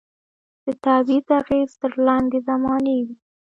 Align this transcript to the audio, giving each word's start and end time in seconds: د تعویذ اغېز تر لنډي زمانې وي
د 0.65 0.65
تعویذ 0.83 1.27
اغېز 1.39 1.71
تر 1.81 1.91
لنډي 2.05 2.39
زمانې 2.47 2.97
وي 3.05 3.15